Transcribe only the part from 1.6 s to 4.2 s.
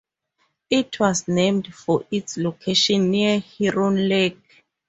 for its location near Heron